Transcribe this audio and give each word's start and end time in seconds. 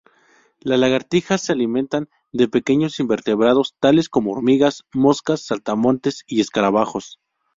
La 0.61 0.77
lagartija 0.77 1.37
se 1.37 1.51
alimenta 1.51 2.07
de 2.31 2.47
pequeños 2.47 2.99
invertebrados 2.99 3.75
tales 3.79 4.09
como 4.09 4.31
hormigas, 4.31 4.83
moscas, 4.95 5.45
saltamontes 5.45 6.23
y 6.25 6.41
escarabajos. 6.41 7.19